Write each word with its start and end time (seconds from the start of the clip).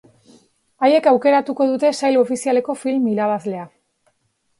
Haiek 0.85 1.09
aukeratuko 1.11 1.67
dute 1.71 1.91
sail 1.99 2.17
ofizialeko 2.21 2.77
film 2.85 3.05
irabazlea. 3.13 3.67